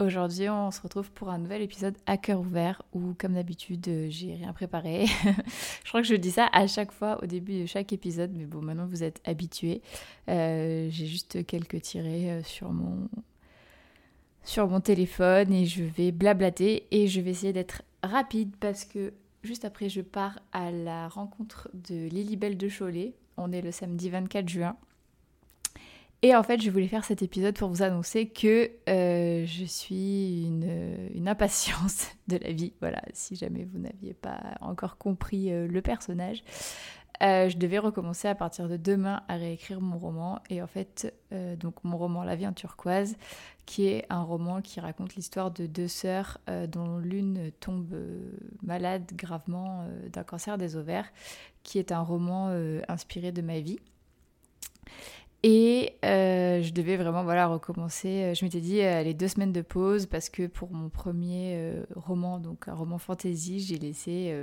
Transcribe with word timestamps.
Aujourd'hui, 0.00 0.48
on 0.48 0.72
se 0.72 0.80
retrouve 0.80 1.12
pour 1.12 1.28
un 1.28 1.38
nouvel 1.38 1.62
épisode 1.62 1.94
à 2.06 2.16
cœur 2.16 2.40
ouvert 2.40 2.82
où, 2.92 3.14
comme 3.16 3.34
d'habitude, 3.34 3.88
j'ai 4.08 4.34
rien 4.34 4.52
préparé. 4.52 5.06
je 5.84 5.88
crois 5.88 6.02
que 6.02 6.08
je 6.08 6.16
dis 6.16 6.32
ça 6.32 6.48
à 6.52 6.66
chaque 6.66 6.90
fois 6.90 7.22
au 7.22 7.26
début 7.26 7.60
de 7.60 7.66
chaque 7.66 7.92
épisode, 7.92 8.32
mais 8.36 8.44
bon, 8.44 8.60
maintenant 8.60 8.86
vous 8.86 9.04
êtes 9.04 9.20
habitués. 9.24 9.82
Euh, 10.28 10.88
j'ai 10.90 11.06
juste 11.06 11.46
quelques 11.46 11.80
tirés 11.80 12.32
euh, 12.32 12.42
sur 12.42 12.72
mon 12.72 13.08
sur 14.42 14.68
mon 14.68 14.80
téléphone 14.80 15.52
et 15.52 15.64
je 15.64 15.84
vais 15.84 16.10
blablater 16.10 16.86
et 16.90 17.06
je 17.06 17.20
vais 17.20 17.30
essayer 17.30 17.52
d'être 17.52 17.82
rapide 18.02 18.54
parce 18.58 18.84
que 18.84 19.14
juste 19.44 19.64
après, 19.64 19.88
je 19.88 20.00
pars 20.00 20.40
à 20.52 20.72
la 20.72 21.06
rencontre 21.06 21.70
de 21.72 22.08
Lilibelle 22.08 22.56
de 22.56 22.68
Cholet. 22.68 23.14
On 23.36 23.52
est 23.52 23.62
le 23.62 23.70
samedi 23.70 24.10
24 24.10 24.48
juin. 24.48 24.76
Et 26.24 26.34
en 26.34 26.42
fait, 26.42 26.62
je 26.62 26.70
voulais 26.70 26.88
faire 26.88 27.04
cet 27.04 27.20
épisode 27.20 27.54
pour 27.54 27.68
vous 27.68 27.82
annoncer 27.82 28.30
que 28.30 28.70
euh, 28.88 29.44
je 29.44 29.64
suis 29.66 30.46
une, 30.46 31.28
impatience 31.28 32.08
de 32.28 32.38
la 32.38 32.50
vie. 32.50 32.72
Voilà, 32.80 33.02
si 33.12 33.36
jamais 33.36 33.64
vous 33.70 33.78
n'aviez 33.78 34.14
pas 34.14 34.40
encore 34.62 34.96
compris 34.96 35.52
euh, 35.52 35.68
le 35.68 35.82
personnage. 35.82 36.42
Euh, 37.22 37.50
je 37.50 37.58
devais 37.58 37.76
recommencer 37.76 38.26
à 38.26 38.34
partir 38.34 38.70
de 38.70 38.78
demain 38.78 39.22
à 39.28 39.34
réécrire 39.34 39.82
mon 39.82 39.98
roman. 39.98 40.40
Et 40.48 40.62
en 40.62 40.66
fait, 40.66 41.14
donc 41.60 41.84
mon 41.84 41.98
roman 41.98 42.24
La 42.24 42.36
vie 42.36 42.46
en 42.46 42.54
turquoise, 42.54 43.18
qui 43.66 43.86
est 43.86 44.06
un 44.08 44.22
roman 44.22 44.62
qui 44.62 44.80
raconte 44.80 45.16
l'histoire 45.16 45.50
de 45.50 45.66
deux 45.66 45.88
sœurs 45.88 46.38
dont 46.68 46.96
l'une 46.96 47.52
tombe 47.60 47.94
malade 48.62 49.12
gravement 49.14 49.86
d'un 50.10 50.24
cancer 50.24 50.56
des 50.56 50.74
ovaires, 50.74 51.12
qui 51.64 51.78
est 51.78 51.92
un 51.92 52.00
roman 52.00 52.48
inspiré 52.88 53.30
de 53.30 53.42
ma 53.42 53.60
vie. 53.60 53.78
Et 55.46 55.92
euh, 56.06 56.62
je 56.62 56.72
devais 56.72 56.96
vraiment 56.96 57.22
voilà, 57.22 57.46
recommencer. 57.46 58.34
Je 58.34 58.42
m'étais 58.46 58.62
dit 58.62 58.80
euh, 58.80 59.02
les 59.02 59.12
deux 59.12 59.28
semaines 59.28 59.52
de 59.52 59.60
pause 59.60 60.06
parce 60.06 60.30
que 60.30 60.46
pour 60.46 60.72
mon 60.72 60.88
premier 60.88 61.52
euh, 61.56 61.84
roman, 61.94 62.38
donc 62.38 62.66
un 62.66 62.72
roman 62.72 62.96
fantasy, 62.96 63.60
j'ai 63.60 63.78
laissé 63.78 64.34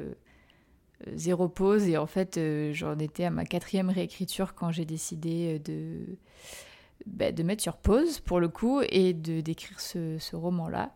zéro 1.16 1.50
pause 1.50 1.88
et 1.88 1.98
en 1.98 2.06
fait 2.06 2.40
j'en 2.74 3.00
étais 3.00 3.24
à 3.24 3.32
ma 3.32 3.46
quatrième 3.46 3.90
réécriture 3.90 4.54
quand 4.54 4.70
j'ai 4.70 4.86
décidé 4.86 5.58
de, 5.58 6.02
bah, 7.08 7.32
de 7.32 7.42
mettre 7.42 7.64
sur 7.64 7.78
pause 7.78 8.20
pour 8.20 8.40
le 8.40 8.50
coup 8.50 8.82
et 8.88 9.14
de 9.14 9.42
d'écrire 9.42 9.80
ce, 9.80 10.20
ce 10.20 10.36
roman-là. 10.36 10.94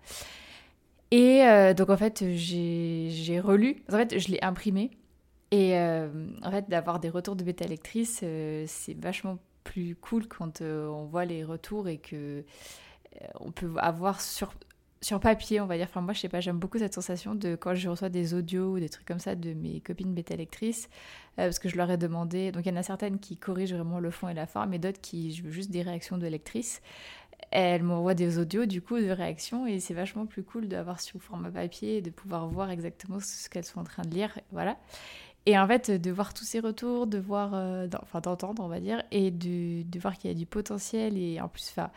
Et 1.09 1.41
donc 1.75 1.89
en 1.89 1.97
fait 1.97 2.23
j'ai 2.35 3.39
relu, 3.43 3.83
en 3.91 3.97
fait 3.97 4.19
je 4.19 4.29
l'ai 4.29 4.43
imprimé 4.43 4.91
et 5.49 5.75
en 5.79 6.51
fait 6.51 6.69
d'avoir 6.69 6.99
des 6.99 7.09
retours 7.09 7.35
de 7.35 7.43
bêta 7.43 7.65
lectrice 7.65 8.23
c'est 8.67 8.97
vachement 9.01 9.39
plus 9.75 9.95
cool 9.95 10.27
quand 10.27 10.61
euh, 10.61 10.87
on 10.87 11.03
voit 11.03 11.25
les 11.25 11.43
retours 11.43 11.89
et 11.89 11.97
que 11.97 12.15
euh, 13.21 13.25
on 13.41 13.51
peut 13.51 13.73
avoir 13.77 14.21
sur 14.21 14.53
sur 15.01 15.19
papier, 15.19 15.61
on 15.61 15.67
va 15.67 15.77
dire. 15.77 15.87
Moi, 16.01 16.13
je 16.13 16.21
sais 16.21 16.29
pas, 16.29 16.39
j'aime 16.39 16.57
beaucoup 16.57 16.79
cette 16.79 16.93
sensation 16.93 17.35
de 17.35 17.55
quand 17.55 17.75
je 17.75 17.87
reçois 17.89 18.09
des 18.09 18.33
audios 18.33 18.73
ou 18.73 18.79
des 18.79 18.89
trucs 18.89 19.05
comme 19.05 19.19
ça 19.19 19.35
de 19.35 19.53
mes 19.53 19.79
copines 19.81 20.13
bêta 20.15 20.35
lectrices, 20.35 20.89
euh, 21.37 21.43
parce 21.43 21.59
que 21.59 21.69
je 21.69 21.75
leur 21.75 21.91
ai 21.91 21.97
demandé. 21.97 22.51
Donc, 22.51 22.65
il 22.65 22.69
y 22.69 22.71
en 22.71 22.77
a 22.77 22.83
certaines 22.83 23.19
qui 23.19 23.37
corrigent 23.37 23.75
vraiment 23.75 23.99
le 23.99 24.09
fond 24.09 24.29
et 24.29 24.33
la 24.33 24.47
forme, 24.47 24.73
et 24.73 24.79
d'autres 24.79 25.01
qui, 25.01 25.31
je 25.31 25.43
veux 25.43 25.51
juste 25.51 25.69
des 25.69 25.83
réactions 25.83 26.17
de 26.17 26.25
lectrices. 26.25 26.81
Elles 27.51 27.83
m'envoient 27.83 28.15
des 28.15 28.39
audios, 28.39 28.65
du 28.65 28.81
coup, 28.81 28.97
de 28.97 29.11
réactions, 29.11 29.67
et 29.67 29.79
c'est 29.79 29.93
vachement 29.93 30.25
plus 30.25 30.43
cool 30.43 30.67
d'avoir 30.67 30.99
sur 31.01 31.21
format 31.21 31.51
papier 31.51 31.97
et 31.97 32.01
de 32.01 32.09
pouvoir 32.09 32.47
voir 32.47 32.71
exactement 32.71 33.19
ce 33.19 33.47
qu'elles 33.49 33.65
sont 33.65 33.81
en 33.81 33.83
train 33.83 34.03
de 34.03 34.15
lire. 34.15 34.39
Voilà. 34.51 34.77
Et 35.45 35.57
en 35.59 35.67
fait, 35.67 35.91
de 35.91 36.11
voir 36.11 36.33
tous 36.33 36.43
ces 36.43 36.59
retours, 36.59 37.05
de 37.05 37.19
voir, 37.19 37.53
euh, 37.53 37.87
enfin 38.01 38.19
d'entendre, 38.19 38.63
on 38.63 38.67
va 38.67 38.79
dire, 38.79 39.03
et 39.11 39.29
de, 39.29 39.83
de 39.83 39.99
voir 39.99 40.17
qu'il 40.17 40.31
y 40.31 40.33
a 40.33 40.37
du 40.37 40.47
potentiel. 40.47 41.17
Et 41.17 41.39
en 41.39 41.47
plus, 41.47 41.69
enfin, 41.69 41.91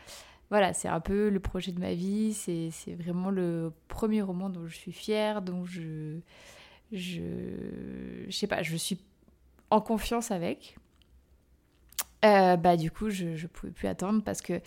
voilà, 0.51 0.73
c'est 0.73 0.87
un 0.87 0.99
peu 0.99 1.29
le 1.29 1.39
projet 1.39 1.71
de 1.71 1.79
ma 1.79 1.93
vie. 1.93 2.33
C'est 2.33 2.93
vraiment 2.93 3.31
le 3.31 3.73
premier 3.87 4.21
roman 4.21 4.49
dont 4.49 4.67
je 4.67 4.75
suis 4.75 4.91
fière, 4.91 5.41
dont 5.41 5.65
je, 5.65 6.19
je, 6.91 7.21
je 8.27 8.31
sais 8.35 8.47
pas, 8.47 8.61
je 8.61 8.75
suis 8.75 8.99
en 9.71 9.81
confiance 9.81 10.29
avec. 10.31 10.77
Euh, 12.25 12.57
bah 12.57 12.77
du 12.77 12.91
coup, 12.91 13.09
je 13.09 13.25
ne 13.41 13.47
pouvais 13.47 13.71
plus 13.71 13.87
attendre 13.87 14.21
parce 14.23 14.41
que 14.41 14.61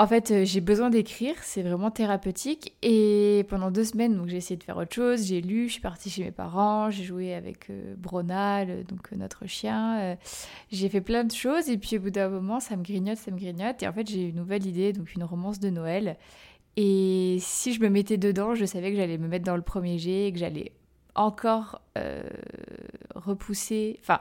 en 0.00 0.06
fait, 0.06 0.30
euh, 0.30 0.44
j'ai 0.44 0.60
besoin 0.60 0.90
d'écrire, 0.90 1.34
c'est 1.42 1.62
vraiment 1.62 1.90
thérapeutique. 1.90 2.72
Et 2.82 3.44
pendant 3.48 3.72
deux 3.72 3.82
semaines, 3.82 4.16
donc 4.16 4.28
j'ai 4.28 4.36
essayé 4.36 4.56
de 4.56 4.62
faire 4.62 4.76
autre 4.76 4.94
chose. 4.94 5.26
J'ai 5.26 5.40
lu, 5.40 5.66
je 5.66 5.72
suis 5.72 5.80
partie 5.80 6.08
chez 6.08 6.22
mes 6.22 6.30
parents, 6.30 6.88
j'ai 6.88 7.02
joué 7.02 7.34
avec 7.34 7.68
euh, 7.68 7.96
Bronal, 7.96 8.84
donc 8.84 9.12
euh, 9.12 9.16
notre 9.16 9.46
chien. 9.46 10.16
j'ai 10.70 10.88
fait 10.88 11.00
plein 11.00 11.24
de 11.24 11.32
choses. 11.32 11.68
Et 11.68 11.78
puis 11.78 11.98
au 11.98 12.00
bout 12.00 12.10
d'un 12.10 12.28
moment, 12.28 12.60
ça 12.60 12.76
me 12.76 12.84
grignote, 12.84 13.18
ça 13.18 13.32
me 13.32 13.38
grignote. 13.38 13.82
Et 13.82 13.88
en 13.88 13.92
fait, 13.92 14.08
j'ai 14.08 14.28
une 14.28 14.36
nouvelle 14.36 14.64
idée, 14.66 14.92
donc 14.92 15.14
une 15.14 15.24
romance 15.24 15.58
de 15.58 15.68
Noël. 15.68 16.16
Et 16.76 17.38
si 17.40 17.72
je 17.74 17.80
me 17.80 17.88
mettais 17.88 18.18
dedans, 18.18 18.54
je 18.54 18.64
savais 18.66 18.92
que 18.92 18.96
j'allais 18.96 19.18
me 19.18 19.26
mettre 19.26 19.44
dans 19.44 19.56
le 19.56 19.62
premier 19.62 19.98
jet 19.98 20.28
et 20.28 20.32
que 20.32 20.38
j'allais 20.38 20.72
encore 21.16 21.82
repousser. 23.16 23.98
Enfin, 24.00 24.20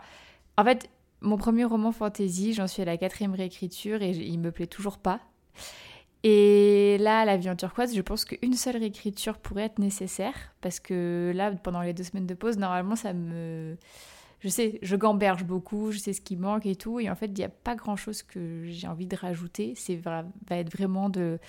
en 0.58 0.64
fait, 0.64 0.90
mon 1.22 1.38
premier 1.38 1.66
roman 1.66 1.92
fantasy, 1.92 2.54
j'en 2.54 2.66
suis 2.66 2.82
à 2.82 2.86
la 2.86 2.98
quatrième 2.98 3.36
réécriture 3.36 4.02
et 4.02 4.10
il 4.10 4.40
me 4.40 4.52
plaît 4.52 4.66
toujours 4.66 4.98
pas. 4.98 5.22
Et 6.24 6.98
là, 7.00 7.26
la 7.26 7.38
vie 7.38 7.50
en 7.50 7.56
turquoise, 7.56 7.96
je 7.96 8.02
pense 8.02 8.26
qu'une 8.26 8.54
seule 8.54 8.78
réécriture 8.78 9.38
pourrait 9.38 9.64
être 9.64 9.80
nécessaire 9.80 10.34
parce 10.62 10.80
que 10.80 11.32
là, 11.36 11.52
pendant 11.52 11.82
les 11.82 11.94
deux 11.94 12.04
semaines 12.04 12.28
de 12.28 12.34
pause, 12.34 12.58
normalement, 12.58 12.96
ça 12.96 13.14
me. 13.14 13.78
Je 14.40 14.50
sais, 14.50 14.78
je 14.84 14.96
gamberge 14.96 15.46
beaucoup, 15.46 15.92
je 15.92 15.98
sais 15.98 16.14
ce 16.14 16.22
qui 16.22 16.36
manque 16.36 16.68
et 16.68 16.76
tout. 16.76 17.00
Et 17.00 17.10
en 17.10 17.16
fait, 17.16 17.28
il 17.28 17.34
n'y 17.34 17.44
a 17.44 17.50
pas 17.50 17.76
grand 17.76 17.96
chose 17.96 18.22
que 18.22 18.66
j'ai 18.66 18.88
envie 18.88 19.08
de 19.08 19.16
rajouter. 19.16 19.74
C'est 19.76 19.96
va 19.96 20.26
être 20.52 20.72
vraiment 20.72 21.10
de, 21.10 21.40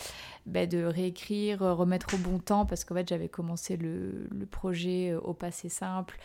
bah, 0.46 0.66
de 0.66 0.84
réécrire, 0.84 1.60
remettre 1.60 2.14
au 2.14 2.18
bon 2.18 2.38
temps 2.38 2.64
parce 2.64 2.84
qu'en 2.84 2.94
fait, 2.94 3.08
j'avais 3.08 3.28
commencé 3.28 3.76
le, 3.76 4.28
projet 4.50 5.14
au 5.14 5.34
passé 5.34 5.68
simple, 5.68 6.18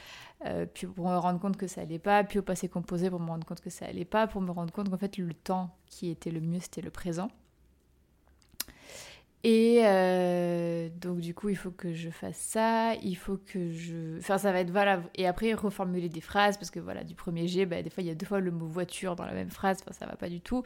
euh, 0.46 0.66
puis 0.72 0.88
pour 0.88 1.10
me 1.10 1.18
rendre 1.18 1.40
compte 1.40 1.58
que 1.58 1.68
ça 1.68 1.82
allait 1.82 2.00
pas, 2.00 2.24
puis 2.24 2.40
au 2.40 2.44
passé 2.44 2.70
composé 2.70 3.10
pour 3.10 3.20
me 3.20 3.28
rendre 3.28 3.46
compte 3.46 3.60
que 3.60 3.70
ça 3.70 3.86
allait 3.86 4.06
pas, 4.06 4.28
pour 4.28 4.42
me 4.42 4.52
rendre 4.52 4.72
compte 4.72 4.90
qu'en 4.90 4.98
fait, 4.98 5.18
le 5.18 5.34
temps 5.34 5.76
qui 5.88 6.10
était 6.10 6.32
le 6.32 6.40
mieux, 6.40 6.60
c'était 6.62 6.82
le 6.82 6.92
présent. 6.92 7.30
Et 9.44 9.82
euh, 9.84 10.88
donc 11.02 11.20
du 11.20 11.34
coup, 11.34 11.50
il 11.50 11.58
faut 11.58 11.72
que 11.72 11.94
je 11.94 12.10
fasse 12.10 12.38
ça, 12.38 12.96
il 13.04 13.16
faut 13.16 13.38
que 13.38 13.72
je... 13.72 14.18
Enfin, 14.20 14.38
ça 14.38 14.54
va 14.54 14.62
être... 14.62 14.72
Voilà, 14.72 15.02
et 15.16 15.28
après, 15.28 15.54
reformuler 15.54 16.08
des 16.08 16.22
phrases, 16.22 16.58
parce 16.58 16.72
que 16.72 16.80
voilà, 16.80 17.04
du 17.04 17.14
premier 17.14 17.48
G, 17.48 17.66
bah, 17.66 17.82
des 17.82 17.90
fois, 17.90 18.04
il 18.04 18.08
y 18.08 18.10
a 18.10 18.16
deux 18.16 18.26
fois 18.26 18.40
le 18.40 18.52
mot 18.52 18.68
voiture 18.68 19.18
dans 19.18 19.26
la 19.26 19.34
même 19.34 19.50
phrase, 19.50 19.80
enfin, 19.82 19.92
ça 19.92 20.06
va 20.06 20.16
pas 20.16 20.30
du 20.30 20.40
tout. 20.40 20.64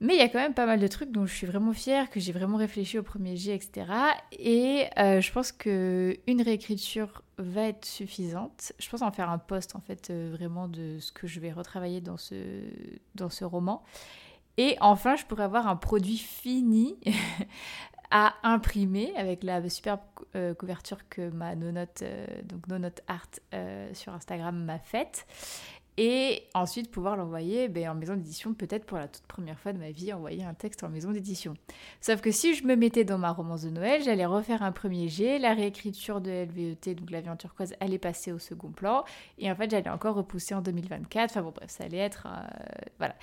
Mais 0.00 0.14
il 0.14 0.18
y 0.18 0.22
a 0.22 0.28
quand 0.28 0.38
même 0.38 0.54
pas 0.54 0.66
mal 0.66 0.78
de 0.78 0.86
trucs 0.86 1.10
dont 1.10 1.26
je 1.26 1.34
suis 1.34 1.46
vraiment 1.46 1.72
fière, 1.72 2.08
que 2.10 2.20
j'ai 2.20 2.32
vraiment 2.32 2.56
réfléchi 2.56 2.98
au 2.98 3.02
premier 3.02 3.36
G, 3.36 3.52
etc. 3.54 3.86
Et 4.32 4.86
euh, 4.98 5.20
je 5.20 5.32
pense 5.32 5.50
que 5.50 6.16
une 6.28 6.40
réécriture 6.42 7.22
va 7.36 7.62
être 7.62 7.84
suffisante. 7.84 8.72
Je 8.78 8.88
pense 8.88 9.02
en 9.02 9.10
faire 9.10 9.30
un 9.30 9.38
post, 9.38 9.74
en 9.74 9.80
fait, 9.80 10.10
euh, 10.10 10.30
vraiment 10.32 10.68
de 10.68 10.98
ce 11.00 11.10
que 11.10 11.26
je 11.26 11.40
vais 11.40 11.52
retravailler 11.52 12.00
dans 12.00 12.16
ce, 12.16 12.34
dans 13.16 13.30
ce 13.30 13.44
roman. 13.44 13.82
Et 14.58 14.76
enfin, 14.80 15.14
je 15.14 15.24
pourrais 15.24 15.44
avoir 15.44 15.68
un 15.68 15.76
produit 15.76 16.18
fini 16.18 16.96
à 18.10 18.34
imprimer 18.42 19.12
avec 19.16 19.44
la 19.44 19.66
superbe 19.70 20.00
euh, 20.34 20.52
couverture 20.52 21.08
que 21.08 21.30
ma 21.30 21.54
nonote, 21.54 22.02
euh, 22.02 22.26
donc 22.42 22.64
art 23.06 23.28
euh, 23.54 23.88
sur 23.94 24.12
Instagram 24.12 24.64
m'a 24.64 24.80
faite. 24.80 25.26
Et 26.00 26.44
ensuite 26.54 26.92
pouvoir 26.92 27.16
l'envoyer 27.16 27.68
ben, 27.68 27.88
en 27.88 27.94
maison 27.94 28.14
d'édition, 28.14 28.54
peut-être 28.54 28.84
pour 28.84 28.98
la 28.98 29.08
toute 29.08 29.26
première 29.26 29.58
fois 29.58 29.72
de 29.72 29.78
ma 29.78 29.90
vie, 29.90 30.12
envoyer 30.12 30.44
un 30.44 30.54
texte 30.54 30.84
en 30.84 30.88
maison 30.88 31.10
d'édition. 31.10 31.54
Sauf 32.00 32.20
que 32.20 32.30
si 32.30 32.54
je 32.54 32.64
me 32.64 32.76
mettais 32.76 33.04
dans 33.04 33.18
ma 33.18 33.32
romance 33.32 33.62
de 33.62 33.70
Noël, 33.70 34.02
j'allais 34.04 34.26
refaire 34.26 34.62
un 34.62 34.70
premier 34.70 35.08
jet, 35.08 35.40
la 35.40 35.54
réécriture 35.54 36.20
de 36.20 36.30
LVET, 36.30 36.94
donc 36.94 37.10
la 37.10 37.22
turquoise, 37.36 37.74
allait 37.80 37.98
passer 37.98 38.30
au 38.30 38.38
second 38.38 38.70
plan, 38.70 39.04
et 39.38 39.50
en 39.50 39.56
fait 39.56 39.70
j'allais 39.70 39.90
encore 39.90 40.14
repousser 40.14 40.54
en 40.54 40.62
2024. 40.62 41.30
Enfin 41.30 41.42
bon 41.42 41.50
bref, 41.50 41.70
ça 41.70 41.84
allait 41.84 41.98
être... 41.98 42.28
voilà 42.98 43.16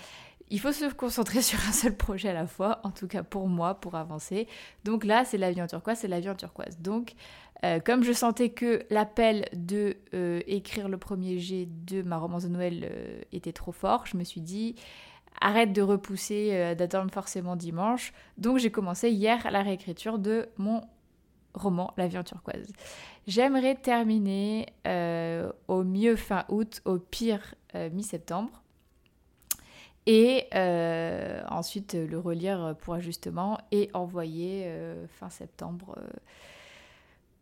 il 0.49 0.59
faut 0.59 0.71
se 0.71 0.93
concentrer 0.93 1.41
sur 1.41 1.59
un 1.67 1.71
seul 1.71 1.95
projet 1.95 2.29
à 2.29 2.33
la 2.33 2.47
fois, 2.47 2.79
en 2.83 2.91
tout 2.91 3.07
cas 3.07 3.23
pour 3.23 3.47
moi, 3.47 3.75
pour 3.75 3.95
avancer. 3.95 4.47
Donc 4.83 5.03
là, 5.03 5.25
c'est 5.25 5.37
la 5.37 5.53
turquoise, 5.67 5.99
c'est 5.99 6.07
la 6.07 6.21
turquoise. 6.21 6.77
Donc, 6.79 7.15
euh, 7.63 7.79
comme 7.79 8.03
je 8.03 8.11
sentais 8.11 8.49
que 8.49 8.85
l'appel 8.89 9.47
de 9.53 9.97
euh, 10.13 10.41
écrire 10.45 10.89
le 10.89 10.97
premier 10.97 11.39
jet 11.39 11.67
de 11.85 12.01
ma 12.01 12.17
romance 12.17 12.43
de 12.43 12.49
Noël 12.49 12.89
euh, 12.91 13.21
était 13.31 13.53
trop 13.53 13.71
fort, 13.71 14.05
je 14.05 14.17
me 14.17 14.23
suis 14.23 14.41
dit 14.41 14.75
arrête 15.41 15.73
de 15.73 15.81
repousser, 15.81 16.75
d'attendre 16.75 17.11
forcément 17.11 17.57
dimanche. 17.57 18.13
Donc 18.37 18.57
j'ai 18.57 18.71
commencé 18.71 19.09
hier 19.09 19.51
la 19.51 19.63
réécriture 19.63 20.17
de 20.17 20.47
mon 20.57 20.81
roman 21.53 21.93
La 21.97 22.07
vie 22.07 22.23
turquoise. 22.23 22.71
J'aimerais 23.27 23.75
terminer 23.75 24.67
au 25.67 25.83
mieux 25.83 26.15
fin 26.15 26.45
août, 26.47 26.81
au 26.85 26.99
pire 26.99 27.55
mi-septembre. 27.91 28.63
Et 30.07 30.47
ensuite 31.49 31.95
le 31.95 32.19
relire 32.19 32.75
pour 32.81 32.93
ajustement 32.93 33.57
et 33.71 33.89
envoyer 33.93 34.71
fin 35.07 35.29
septembre 35.29 35.97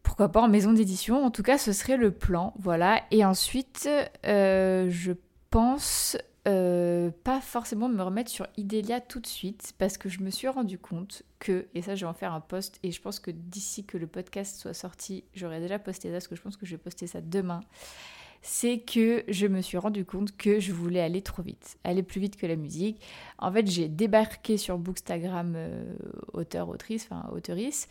pourquoi 0.03 0.29
pas 0.29 0.41
en 0.41 0.47
maison 0.47 0.73
d'édition. 0.73 1.25
En 1.25 1.31
tout 1.31 1.41
cas, 1.41 1.57
ce 1.57 1.71
serait 1.71 1.97
le 1.97 2.11
plan. 2.11 2.53
Voilà. 2.59 3.01
Et 3.09 3.25
ensuite, 3.25 3.89
euh, 4.25 4.87
je 4.89 5.13
pense 5.49 6.17
euh, 6.47 7.09
pas 7.23 7.41
forcément 7.41 7.89
me 7.89 8.01
remettre 8.03 8.29
sur 8.29 8.45
Idélia 8.57 9.01
tout 9.01 9.19
de 9.19 9.25
suite 9.25 9.73
parce 9.79 9.97
que 9.97 10.09
je 10.09 10.21
me 10.21 10.29
suis 10.29 10.47
rendu 10.47 10.77
compte 10.77 11.23
que, 11.39 11.67
et 11.73 11.81
ça 11.81 11.95
je 11.95 12.01
vais 12.01 12.09
en 12.09 12.13
faire 12.13 12.33
un 12.33 12.41
post, 12.41 12.79
et 12.83 12.91
je 12.91 13.01
pense 13.01 13.19
que 13.19 13.31
d'ici 13.31 13.85
que 13.85 13.97
le 13.97 14.07
podcast 14.07 14.57
soit 14.57 14.73
sorti, 14.73 15.23
j'aurais 15.33 15.61
déjà 15.61 15.79
posté 15.79 16.09
ça 16.09 16.13
parce 16.13 16.27
que 16.27 16.35
je 16.35 16.41
pense 16.41 16.57
que 16.57 16.65
je 16.65 16.71
vais 16.75 16.81
poster 16.81 17.07
ça 17.07 17.21
demain. 17.21 17.61
C'est 18.43 18.79
que 18.79 19.23
je 19.27 19.47
me 19.47 19.61
suis 19.61 19.77
rendu 19.77 20.05
compte 20.05 20.35
que 20.37 20.59
je 20.59 20.71
voulais 20.73 20.99
aller 20.99 21.21
trop 21.21 21.41
vite, 21.41 21.77
aller 21.83 22.03
plus 22.03 22.19
vite 22.19 22.35
que 22.35 22.45
la 22.45 22.57
musique. 22.57 23.01
En 23.39 23.51
fait, 23.51 23.65
j'ai 23.65 23.87
débarqué 23.87 24.57
sur 24.57 24.77
Bookstagram 24.77 25.53
euh, 25.55 25.95
auteur, 26.33 26.69
autrice, 26.69 27.07
enfin 27.09 27.27
auteurice, 27.31 27.87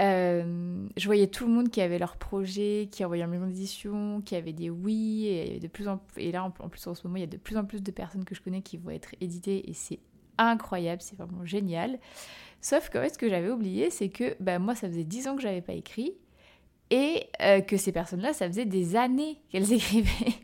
euh, 0.00 0.86
je 0.96 1.06
voyais 1.06 1.26
tout 1.26 1.46
le 1.46 1.52
monde 1.52 1.70
qui 1.70 1.80
avait 1.80 1.98
leur 1.98 2.16
projet, 2.16 2.88
qui 2.90 3.04
envoyait 3.04 3.24
en 3.24 3.28
maison 3.28 3.46
d'édition, 3.46 4.20
qui 4.20 4.36
avait 4.36 4.52
des 4.52 4.68
oui, 4.68 5.26
et, 5.26 5.58
de 5.58 5.68
plus 5.68 5.88
en, 5.88 6.00
et 6.16 6.32
là 6.32 6.44
en 6.44 6.50
plus 6.50 6.86
en 6.86 6.94
ce 6.94 7.06
moment 7.06 7.16
il 7.16 7.20
y 7.20 7.24
a 7.24 7.28
de 7.28 7.38
plus 7.38 7.56
en 7.56 7.64
plus 7.64 7.82
de 7.82 7.90
personnes 7.90 8.24
que 8.24 8.34
je 8.34 8.42
connais 8.42 8.60
qui 8.60 8.76
vont 8.76 8.90
être 8.90 9.14
éditées 9.20 9.68
et 9.70 9.72
c'est 9.72 10.00
incroyable, 10.38 11.00
c'est 11.00 11.16
vraiment 11.16 11.44
génial. 11.44 11.98
Sauf 12.60 12.90
que 12.90 13.08
ce 13.08 13.16
que 13.16 13.28
j'avais 13.28 13.50
oublié, 13.50 13.90
c'est 13.90 14.08
que 14.08 14.36
bah, 14.40 14.58
moi 14.58 14.74
ça 14.74 14.88
faisait 14.88 15.04
10 15.04 15.28
ans 15.28 15.36
que 15.36 15.42
j'avais 15.42 15.62
pas 15.62 15.72
écrit 15.72 16.14
et 16.90 17.28
euh, 17.42 17.60
que 17.60 17.76
ces 17.76 17.92
personnes-là, 17.92 18.32
ça 18.32 18.46
faisait 18.46 18.64
des 18.64 18.96
années 18.96 19.38
qu'elles 19.50 19.72
écrivaient. 19.72 20.34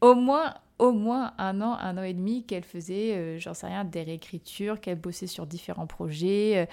Au 0.00 0.14
moins 0.14 0.54
au 0.78 0.92
moins 0.92 1.32
un 1.38 1.60
an, 1.62 1.76
un 1.80 1.96
an 1.96 2.02
et 2.02 2.12
demi 2.12 2.44
qu'elle 2.44 2.64
faisait, 2.64 3.14
euh, 3.14 3.38
j'en 3.38 3.54
sais 3.54 3.66
rien, 3.66 3.84
des 3.84 4.02
réécritures, 4.02 4.80
qu'elle 4.80 4.98
bossait 4.98 5.26
sur 5.26 5.46
différents 5.46 5.86
projets, 5.86 6.58
euh, 6.58 6.66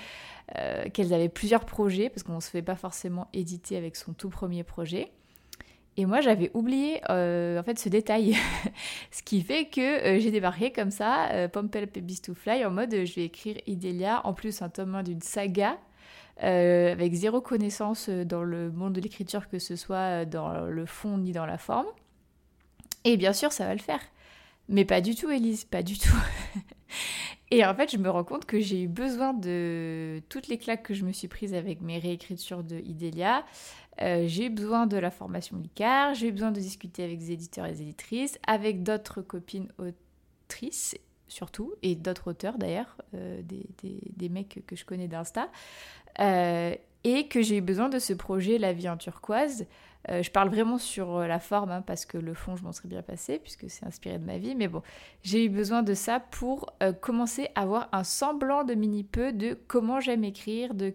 euh, 0.58 0.90
qu'elle 0.90 1.14
avait 1.14 1.30
plusieurs 1.30 1.66
projets, 1.66 2.10
parce 2.10 2.24
qu'on 2.24 2.36
ne 2.36 2.42
se 2.42 2.50
fait 2.50 2.62
pas 2.62 2.76
forcément 2.76 3.28
éditer 3.34 3.78
avec 3.78 3.96
son 3.96 4.14
tout 4.14 4.30
premier 4.30 4.64
projet. 4.64 5.12
Et 5.96 6.08
moi, 6.08 6.22
j'avais 6.22 6.50
oublié 6.56 7.02
en 7.08 7.64
fait 7.64 7.78
ce 7.78 7.88
détail, 7.88 8.36
ce 9.12 9.22
qui 9.22 9.42
fait 9.42 9.66
que 9.66 10.18
j'ai 10.20 10.32
débarqué 10.32 10.72
comme 10.72 10.90
ça, 10.90 11.48
Pompel 11.54 11.86
Beast 11.86 12.26
to 12.26 12.34
Fly, 12.34 12.66
en 12.66 12.72
mode 12.72 12.90
je 13.06 13.14
vais 13.14 13.26
écrire 13.26 13.58
Idélia, 13.68 14.26
en 14.26 14.34
plus 14.34 14.64
un 14.64 14.70
tome 14.70 14.96
1 14.96 15.04
d'une 15.04 15.22
saga, 15.22 15.78
avec 16.38 17.14
zéro 17.14 17.42
connaissance 17.42 18.10
dans 18.10 18.44
le 18.44 18.72
monde 18.72 18.94
de 18.94 19.02
l'écriture, 19.02 19.48
que 19.48 19.60
ce 19.60 19.76
soit 19.76 20.26
dans 20.26 20.66
le 20.66 20.86
fond 20.86 21.18
ni 21.18 21.32
dans 21.32 21.46
la 21.46 21.58
forme. 21.58 21.88
Et 23.04 23.18
bien 23.18 23.34
sûr, 23.34 23.52
ça 23.52 23.66
va 23.66 23.74
le 23.74 23.82
faire. 23.82 24.00
Mais 24.70 24.86
pas 24.86 25.02
du 25.02 25.16
tout, 25.16 25.30
Elise, 25.30 25.66
pas 25.66 25.84
du 25.84 25.98
tout. 25.98 26.16
et 27.52 27.66
en 27.66 27.76
fait, 27.76 27.92
je 27.92 27.98
me 27.98 28.10
rends 28.10 28.24
compte 28.24 28.46
que 28.46 28.60
j'ai 28.60 28.84
eu 28.84 28.88
besoin 28.88 29.34
de 29.34 30.22
toutes 30.30 30.48
les 30.48 30.58
claques 30.58 30.84
que 30.84 30.94
je 30.94 31.04
me 31.04 31.12
suis 31.12 31.28
prises 31.28 31.54
avec 31.54 31.82
mes 31.82 32.00
réécritures 32.00 32.64
de 32.64 32.78
Idélia. 32.78 33.46
Euh, 34.02 34.24
j'ai 34.28 34.46
eu 34.46 34.50
besoin 34.50 34.88
de 34.88 34.98
la 34.98 35.12
formation 35.12 35.58
LICAR, 35.58 36.16
j'ai 36.16 36.28
eu 36.30 36.32
besoin 36.32 36.52
de 36.52 36.60
discuter 36.60 37.04
avec 37.04 37.20
des 37.20 37.32
éditeurs 37.32 37.66
et 37.66 37.74
des 37.74 37.82
éditrices, 37.84 38.40
avec 38.48 38.84
d'autres 38.84 39.22
copines 39.22 39.68
autrices 39.78 40.96
surtout, 41.34 41.74
et 41.82 41.96
d'autres 41.96 42.30
auteurs 42.30 42.58
d'ailleurs, 42.58 42.98
euh, 43.16 43.42
des, 43.42 43.66
des, 43.82 44.30
mecs 44.30 44.64
que 44.66 44.76
je 44.76 44.86
connais 44.86 45.08
d'Insta, 45.08 45.50
euh, 46.20 46.76
et 47.04 47.28
que 47.28 47.42
j'ai 47.42 47.58
eu 47.58 47.62
besoin 47.62 47.90
de 47.90 48.00
ce 48.00 48.14
projet 48.14 48.58
La 48.58 48.72
vie 48.72 48.88
en 48.88 48.98
turquoise, 48.98 49.66
euh, 50.10 50.22
je 50.22 50.32
parle 50.32 50.50
vraiment 50.50 50.78
sur 50.78 51.20
la 51.20 51.40
forme, 51.40 51.72
hein, 51.72 51.82
parce 51.82 52.06
que 52.06 52.18
le 52.18 52.34
fond, 52.34 52.56
je 52.56 52.64
m'en 52.64 52.72
serais 52.72 52.90
bien 52.90 53.02
passé, 53.02 53.40
puisque 53.40 53.70
c'est 53.70 53.86
inspiré 53.86 54.20
de 54.20 54.26
ma 54.26 54.38
vie. 54.38 54.56
Mais 54.56 54.68
bon, 54.68 54.82
j'ai 55.24 55.46
eu 55.46 55.50
besoin 55.50 55.84
de 55.84 55.94
ça 55.94 56.20
pour 56.20 56.74
commencer 57.02 57.50
à 57.56 57.62
avoir 57.62 57.90
un 57.92 58.04
semblant 58.04 58.64
de 58.64 58.74
mini-peu 58.74 59.34
de 59.34 59.58
comment 59.68 60.00
j'aime 60.00 60.24
écrire, 60.24 60.74
de 60.74 60.94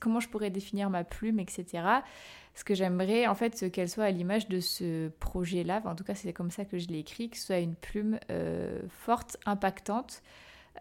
comment 0.00 0.20
je 0.20 0.28
pourrais 0.28 0.50
définir 0.50 0.90
ma 0.90 1.04
plume, 1.04 1.38
etc. 1.38 1.82
Ce 2.56 2.64
que 2.64 2.74
j'aimerais, 2.74 3.28
en 3.28 3.36
fait, 3.36 3.70
qu'elle 3.70 3.88
soit 3.88 4.04
à 4.04 4.10
l'image 4.10 4.48
de 4.48 4.58
ce 4.58 5.08
projet-là. 5.20 5.82
en 5.84 5.94
tout 5.94 6.04
cas, 6.04 6.16
c'est 6.16 6.32
comme 6.32 6.50
ça 6.50 6.64
que 6.64 6.78
je 6.78 6.88
l'ai 6.88 6.98
écrit, 6.98 7.30
que 7.30 7.36
ce 7.36 7.46
soit 7.46 7.58
une 7.58 7.76
plume 7.76 8.18
forte, 8.88 9.36
impactante, 9.46 10.22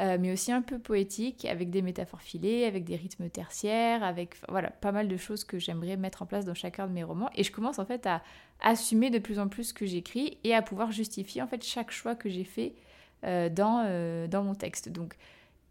euh, 0.01 0.17
mais 0.19 0.33
aussi 0.33 0.51
un 0.51 0.61
peu 0.61 0.77
poétique, 0.77 1.45
avec 1.45 1.69
des 1.69 1.81
métaphores 1.81 2.21
filées, 2.21 2.65
avec 2.65 2.83
des 2.83 2.97
rythmes 2.97 3.29
tertiaires, 3.29 4.03
avec 4.03 4.35
voilà, 4.49 4.69
pas 4.69 4.91
mal 4.91 5.07
de 5.07 5.15
choses 5.15 5.45
que 5.45 5.57
j'aimerais 5.57 5.95
mettre 5.95 6.21
en 6.21 6.25
place 6.25 6.43
dans 6.43 6.53
chacun 6.53 6.87
de 6.87 6.91
mes 6.91 7.03
romans. 7.03 7.29
Et 7.35 7.43
je 7.43 7.51
commence 7.51 7.79
en 7.79 7.85
fait 7.85 8.05
à 8.05 8.21
assumer 8.61 9.09
de 9.09 9.19
plus 9.19 9.39
en 9.39 9.47
plus 9.47 9.65
ce 9.65 9.73
que 9.73 9.85
j'écris 9.85 10.37
et 10.43 10.53
à 10.53 10.61
pouvoir 10.61 10.91
justifier 10.91 11.41
en 11.41 11.47
fait 11.47 11.63
chaque 11.63 11.91
choix 11.91 12.15
que 12.15 12.29
j'ai 12.29 12.43
fait 12.43 12.75
euh, 13.23 13.49
euh, 13.57 14.27
dans 14.27 14.43
mon 14.43 14.53
texte. 14.53 14.89
Donc 14.89 15.15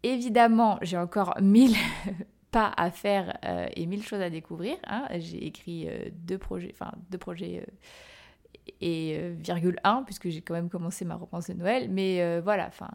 évidemment, 0.01 0.79
j'ai 0.81 0.97
encore 0.97 1.35
mille 1.39 1.75
à 2.55 2.91
faire 2.91 3.37
et 3.75 3.85
mille 3.85 4.03
choses 4.03 4.21
à 4.21 4.29
découvrir. 4.29 4.77
Hein. 4.87 5.07
J'ai 5.17 5.45
écrit 5.45 5.87
deux 6.11 6.37
projets, 6.37 6.71
enfin 6.73 6.91
deux 7.09 7.17
projets 7.17 7.65
et 8.81 9.31
virgule 9.37 9.79
1 9.83 10.03
puisque 10.03 10.29
j'ai 10.29 10.41
quand 10.41 10.53
même 10.53 10.69
commencé 10.69 11.05
ma 11.05 11.15
romance 11.15 11.49
de 11.49 11.53
Noël. 11.53 11.89
Mais 11.89 12.39
voilà, 12.41 12.67
enfin 12.67 12.89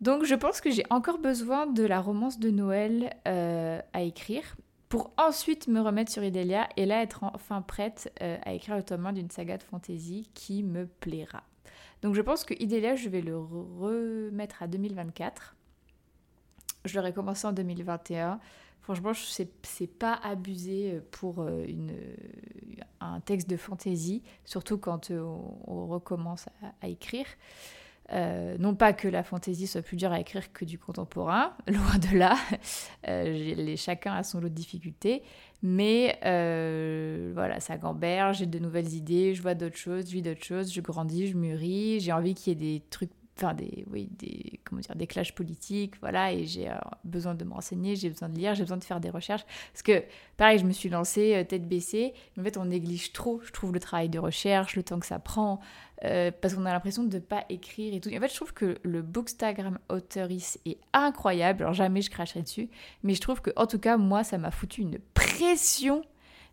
donc 0.00 0.24
je 0.24 0.34
pense 0.34 0.60
que 0.60 0.70
j'ai 0.70 0.84
encore 0.90 1.18
besoin 1.18 1.66
de 1.66 1.84
la 1.84 2.00
romance 2.00 2.38
de 2.38 2.50
Noël 2.50 3.16
euh, 3.26 3.80
à 3.92 4.02
écrire 4.02 4.56
pour 4.88 5.12
ensuite 5.18 5.66
me 5.66 5.80
remettre 5.80 6.12
sur 6.12 6.22
Idélia 6.22 6.68
et 6.76 6.86
là 6.86 7.02
être 7.02 7.24
enfin 7.24 7.62
prête 7.62 8.12
euh, 8.22 8.36
à 8.44 8.54
écrire 8.54 8.76
le 8.76 8.82
tome 8.82 9.06
1 9.06 9.14
d'une 9.14 9.30
saga 9.30 9.58
de 9.58 9.62
fantasy 9.64 10.30
qui 10.34 10.62
me 10.62 10.86
plaira. 10.86 11.42
Donc 12.00 12.14
je 12.14 12.22
pense 12.22 12.44
que 12.44 12.54
Idélia, 12.62 12.94
je 12.94 13.08
vais 13.08 13.20
le 13.20 13.36
remettre 13.36 14.62
à 14.62 14.68
2024. 14.68 15.56
Je 16.88 16.96
l'aurais 16.96 17.12
commencé 17.12 17.46
en 17.46 17.52
2021. 17.52 18.40
Franchement, 18.80 19.12
c'est 19.14 19.86
pas 19.86 20.18
abusé 20.22 21.00
pour 21.10 21.42
euh, 21.42 21.64
une, 21.68 21.92
un 23.00 23.20
texte 23.20 23.48
de 23.48 23.56
fantasy, 23.56 24.22
surtout 24.44 24.78
quand 24.78 25.10
on, 25.10 25.86
recommence 25.86 26.46
à 26.80 26.88
écrire. 26.88 27.26
Euh, 28.12 28.56
non 28.58 28.74
pas 28.74 28.94
que 28.94 29.06
la 29.06 29.22
fantaisie 29.22 29.66
soit 29.66 29.82
plus 29.82 29.98
dure 29.98 30.12
à 30.12 30.20
écrire 30.20 30.50
que 30.54 30.64
du 30.64 30.78
contemporain, 30.78 31.52
loin 31.66 31.98
de 31.98 32.16
là, 32.16 32.36
euh, 33.06 33.76
chacun 33.76 34.14
a 34.14 34.22
son 34.22 34.40
lot 34.40 34.48
de 34.48 34.54
difficultés, 34.54 35.22
mais 35.62 36.18
euh, 36.24 37.32
voilà, 37.34 37.60
ça 37.60 37.76
gamberge, 37.76 38.38
j'ai 38.38 38.46
de 38.46 38.58
nouvelles 38.58 38.94
idées, 38.94 39.34
je 39.34 39.42
vois 39.42 39.54
d'autres 39.54 39.76
choses, 39.76 40.06
je 40.06 40.12
vis 40.12 40.22
d'autres 40.22 40.42
choses, 40.42 40.72
je 40.72 40.80
grandis, 40.80 41.26
je 41.26 41.36
mûris, 41.36 42.00
j'ai 42.00 42.12
envie 42.12 42.34
qu'il 42.34 42.54
y 42.54 42.56
ait 42.56 42.78
des 42.78 42.82
trucs 42.88 43.10
enfin 43.38 43.54
des, 43.54 43.84
oui, 43.90 44.08
des, 44.18 44.60
comment 44.64 44.80
dire, 44.80 44.94
des 44.96 45.06
clashs 45.06 45.32
politiques, 45.32 45.94
voilà, 46.00 46.32
et 46.32 46.44
j'ai 46.44 46.68
euh, 46.68 46.74
besoin 47.04 47.34
de 47.34 47.44
me 47.44 47.52
renseigner, 47.52 47.96
j'ai 47.96 48.10
besoin 48.10 48.28
de 48.28 48.36
lire, 48.36 48.54
j'ai 48.54 48.62
besoin 48.62 48.76
de 48.76 48.84
faire 48.84 49.00
des 49.00 49.10
recherches. 49.10 49.44
Parce 49.72 49.82
que, 49.82 50.04
pareil, 50.36 50.58
je 50.58 50.64
me 50.64 50.72
suis 50.72 50.88
lancée 50.88 51.34
euh, 51.34 51.44
tête 51.44 51.68
baissée, 51.68 52.14
en 52.38 52.42
fait, 52.42 52.56
on 52.56 52.64
néglige 52.64 53.12
trop, 53.12 53.40
je 53.44 53.52
trouve, 53.52 53.72
le 53.72 53.80
travail 53.80 54.08
de 54.08 54.18
recherche, 54.18 54.76
le 54.76 54.82
temps 54.82 54.98
que 54.98 55.06
ça 55.06 55.18
prend, 55.18 55.60
euh, 56.04 56.30
parce 56.40 56.54
qu'on 56.54 56.66
a 56.66 56.72
l'impression 56.72 57.04
de 57.04 57.16
ne 57.16 57.20
pas 57.20 57.44
écrire 57.48 57.94
et 57.94 58.00
tout. 58.00 58.08
en 58.08 58.20
fait, 58.20 58.28
je 58.28 58.36
trouve 58.36 58.52
que 58.52 58.78
le 58.82 59.02
Bookstagram 59.02 59.78
Authoris 59.88 60.58
est 60.66 60.78
incroyable, 60.92 61.62
alors 61.62 61.74
jamais 61.74 62.02
je 62.02 62.10
cracherai 62.10 62.42
dessus, 62.42 62.68
mais 63.02 63.14
je 63.14 63.20
trouve 63.20 63.40
que, 63.40 63.50
en 63.56 63.66
tout 63.66 63.78
cas, 63.78 63.96
moi, 63.96 64.24
ça 64.24 64.38
m'a 64.38 64.50
foutu 64.50 64.82
une 64.82 64.98
pression 65.14 66.02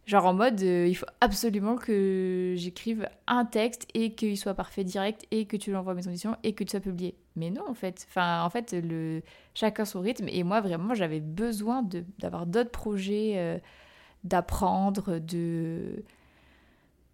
Genre 0.05 0.23
en 0.25 0.33
mode, 0.35 0.61
euh, 0.61 0.85
il 0.87 0.93
faut 0.95 1.07
absolument 1.19 1.75
que 1.77 2.53
j'écrive 2.55 3.09
un 3.25 3.43
texte 3.43 3.87
et 3.95 4.13
qu'il 4.13 4.37
soit 4.37 4.53
parfait 4.53 4.83
direct 4.83 5.25
et 5.31 5.45
que 5.45 5.57
tu 5.57 5.71
l'envoies 5.71 5.93
à 5.93 5.95
mes 5.95 6.07
auditions 6.07 6.35
et 6.43 6.53
que 6.53 6.63
tu 6.63 6.71
sois 6.71 6.79
publié. 6.79 7.15
Mais 7.35 7.49
non, 7.49 7.63
en 7.67 7.73
fait. 7.73 8.05
Enfin, 8.09 8.43
en 8.43 8.49
fait, 8.51 8.73
le... 8.73 9.23
chacun 9.55 9.83
son 9.83 10.01
rythme. 10.01 10.27
Et 10.29 10.43
moi, 10.43 10.61
vraiment, 10.61 10.93
j'avais 10.93 11.21
besoin 11.21 11.83
d'avoir 12.19 12.45
d'autres 12.45 12.69
projets, 12.69 13.33
euh, 13.37 13.57
d'apprendre, 14.23 15.17
de... 15.17 16.03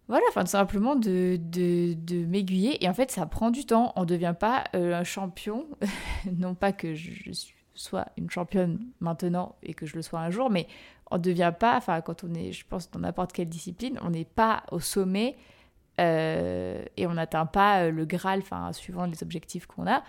Voilà, 0.08 0.24
enfin, 0.28 0.42
tout 0.42 0.50
simplement 0.50 0.94
de, 0.94 1.38
de, 1.40 2.26
m'aiguiller. 2.26 2.84
Et 2.84 2.88
en 2.90 2.94
fait, 2.94 3.10
ça 3.10 3.24
prend 3.24 3.50
du 3.50 3.64
temps. 3.64 3.94
On 3.96 4.02
ne 4.02 4.06
devient 4.06 4.34
pas 4.38 4.64
euh, 4.76 4.94
un 4.94 5.04
champion. 5.04 5.66
non 6.30 6.54
pas 6.54 6.72
que 6.72 6.94
je, 6.94 7.10
je 7.24 7.32
sois 7.74 8.06
une 8.18 8.28
championne 8.28 8.80
maintenant 9.00 9.56
et 9.62 9.72
que 9.72 9.86
je 9.86 9.96
le 9.96 10.02
sois 10.02 10.20
un 10.20 10.30
jour, 10.30 10.50
mais 10.50 10.66
on 11.12 11.18
ne 11.18 11.22
devient 11.22 11.52
pas, 11.56 11.76
enfin 11.76 12.00
quand 12.00 12.24
on 12.24 12.34
est, 12.34 12.52
je 12.52 12.66
pense, 12.66 12.90
dans 12.90 13.00
n'importe 13.00 13.32
quelle 13.32 13.48
discipline, 13.48 13.98
on 14.02 14.10
n'est 14.10 14.24
pas 14.24 14.64
au 14.72 14.80
sommet 14.80 15.36
euh, 16.00 16.82
et 16.96 17.06
on 17.06 17.14
n'atteint 17.14 17.46
pas 17.46 17.84
euh, 17.84 17.90
le 17.90 18.06
Graal, 18.06 18.40
enfin 18.40 18.72
suivant 18.72 19.04
les 19.04 19.22
objectifs 19.22 19.66
qu'on 19.66 19.86
a, 19.86 20.02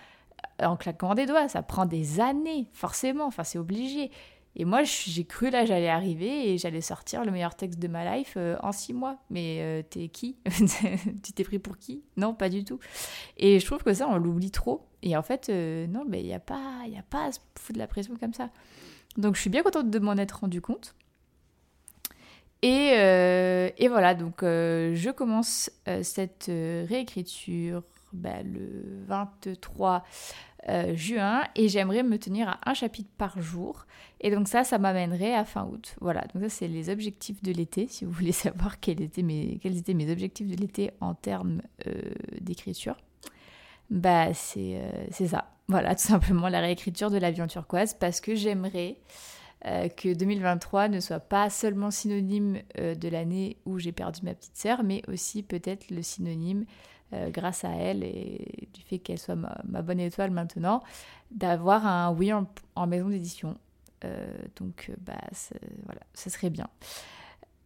euh, 0.62 0.66
en 0.66 0.76
claquant 0.76 1.14
des 1.14 1.26
doigts. 1.26 1.48
Ça 1.48 1.62
prend 1.62 1.84
des 1.84 2.20
années, 2.20 2.68
forcément, 2.72 3.26
enfin 3.26 3.44
c'est 3.44 3.58
obligé. 3.58 4.10
Et 4.56 4.64
moi, 4.64 4.84
j'ai 4.84 5.24
cru 5.24 5.50
là, 5.50 5.66
j'allais 5.66 5.88
arriver 5.88 6.52
et 6.52 6.58
j'allais 6.58 6.80
sortir 6.80 7.24
le 7.24 7.32
meilleur 7.32 7.56
texte 7.56 7.80
de 7.80 7.88
ma 7.88 8.16
life 8.16 8.38
en 8.62 8.70
six 8.70 8.94
mois. 8.94 9.18
Mais 9.28 9.84
t'es 9.90 10.06
qui? 10.06 10.36
Tu 11.24 11.32
t'es 11.32 11.42
pris 11.42 11.58
pour 11.58 11.76
qui? 11.76 12.04
Non, 12.16 12.34
pas 12.34 12.48
du 12.48 12.62
tout. 12.62 12.78
Et 13.36 13.58
je 13.58 13.66
trouve 13.66 13.82
que 13.82 13.92
ça, 13.92 14.06
on 14.08 14.16
l'oublie 14.16 14.52
trop. 14.52 14.86
Et 15.02 15.16
en 15.16 15.22
fait, 15.22 15.48
non, 15.48 16.04
mais 16.06 16.20
il 16.20 16.26
n'y 16.26 16.34
a, 16.34 16.38
pas, 16.38 16.84
y 16.86 16.96
a 16.96 17.02
pas 17.02 17.24
à 17.24 17.32
se 17.32 17.40
foutre 17.58 17.72
de 17.72 17.78
la 17.80 17.88
pression 17.88 18.14
comme 18.14 18.32
ça. 18.32 18.48
Donc 19.16 19.36
je 19.36 19.40
suis 19.40 19.50
bien 19.50 19.62
contente 19.62 19.90
de 19.90 19.98
m'en 19.98 20.16
être 20.16 20.40
rendu 20.40 20.60
compte. 20.60 20.94
Et, 22.62 22.92
euh, 22.96 23.68
et 23.76 23.88
voilà, 23.88 24.14
donc 24.14 24.42
euh, 24.42 24.94
je 24.94 25.10
commence 25.10 25.70
cette 26.02 26.46
réécriture 26.46 27.82
bah, 28.12 28.42
le 28.42 29.04
23 29.06 30.02
juin 30.94 31.42
et 31.56 31.68
j'aimerais 31.68 32.02
me 32.02 32.18
tenir 32.18 32.48
à 32.48 32.70
un 32.70 32.74
chapitre 32.74 33.10
par 33.18 33.38
jour. 33.40 33.84
Et 34.20 34.30
donc 34.30 34.48
ça, 34.48 34.64
ça 34.64 34.78
m'amènerait 34.78 35.34
à 35.34 35.44
fin 35.44 35.66
août. 35.66 35.94
Voilà, 36.00 36.22
donc 36.32 36.42
ça 36.44 36.48
c'est 36.48 36.68
les 36.68 36.88
objectifs 36.88 37.42
de 37.42 37.52
l'été, 37.52 37.86
si 37.86 38.06
vous 38.06 38.12
voulez 38.12 38.32
savoir 38.32 38.80
quels 38.80 39.02
étaient 39.02 39.22
mes, 39.22 39.58
quels 39.62 39.76
étaient 39.76 39.92
mes 39.92 40.10
objectifs 40.10 40.48
de 40.48 40.56
l'été 40.56 40.90
en 41.00 41.14
termes 41.14 41.60
d'écriture. 42.40 42.96
Bah 43.90 44.32
c'est 44.32 44.80
ça. 45.26 45.53
Voilà, 45.68 45.94
tout 45.94 46.02
simplement 46.02 46.48
la 46.48 46.60
réécriture 46.60 47.10
de 47.10 47.16
l'avion 47.16 47.46
turquoise 47.46 47.94
parce 47.94 48.20
que 48.20 48.34
j'aimerais 48.34 48.98
euh, 49.66 49.88
que 49.88 50.12
2023 50.12 50.88
ne 50.88 51.00
soit 51.00 51.20
pas 51.20 51.48
seulement 51.48 51.90
synonyme 51.90 52.58
euh, 52.78 52.94
de 52.94 53.08
l'année 53.08 53.56
où 53.64 53.78
j'ai 53.78 53.92
perdu 53.92 54.20
ma 54.22 54.34
petite 54.34 54.56
sœur, 54.56 54.82
mais 54.84 55.02
aussi 55.08 55.42
peut-être 55.42 55.90
le 55.90 56.02
synonyme, 56.02 56.66
euh, 57.14 57.30
grâce 57.30 57.64
à 57.64 57.70
elle 57.70 58.04
et 58.04 58.68
du 58.74 58.82
fait 58.82 58.98
qu'elle 58.98 59.18
soit 59.18 59.36
ma, 59.36 59.80
bonne 59.80 60.00
étoile 60.00 60.30
maintenant, 60.32 60.82
d'avoir 61.30 61.86
un 61.86 62.12
oui 62.12 62.30
en, 62.32 62.86
maison 62.86 63.08
d'édition. 63.08 63.56
donc, 64.56 64.92
bah, 65.00 65.14
voilà, 65.84 66.02
ça 66.12 66.28
serait 66.28 66.50
bien. 66.50 66.68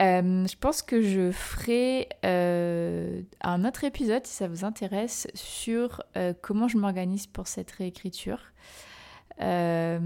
Je 0.01 0.57
pense 0.57 0.83
que 0.83 1.03
je 1.03 1.33
ferai 1.33 2.09
un 2.23 3.65
autre 3.65 3.85
épisode, 3.85 4.27
si 4.27 4.35
ça 4.35 4.49
vous 4.49 4.65
intéresse, 4.65 5.27
sur 5.35 6.03
comment 6.41 6.69
je 6.69 6.79
m'organise 6.79 7.27
pour 7.27 7.47
cette 7.47 7.71
réécriture. 7.73 8.41
Euh, 9.41 10.01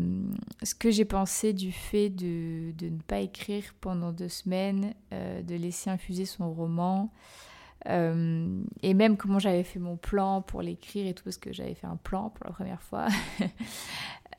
ce 0.63 0.75
que 0.75 0.91
j'ai 0.91 1.07
pensé 1.07 1.53
du 1.53 1.73
fait 1.73 2.11
de, 2.11 2.73
de, 2.73 2.89
ne 2.89 3.01
pas 3.01 3.21
écrire 3.21 3.65
pendant 3.81 4.13
deux 4.13 4.29
semaines, 4.29 4.95
euh, 5.13 5.43
de 5.43 5.55
laisser 5.55 5.89
infuser 5.89 6.27
son 6.27 6.53
roman, 6.53 7.11
euh, 7.89 8.63
et 8.83 8.93
même 8.95 9.17
comment 9.17 9.39
j'avais 9.39 9.65
fait 9.65 9.79
mon 9.79 9.97
plan 9.97 10.43
pour 10.43 10.61
l'écrire 10.61 11.07
et 11.07 11.15
tout, 11.15 11.25
parce 11.25 11.39
que 11.39 11.53
j'avais 11.53 11.75
fait 11.75 11.87
un 11.87 11.97
plan 11.97 12.29
pour 12.31 12.47
la 12.47 12.53
première 12.53 12.83
fois. 12.83 13.07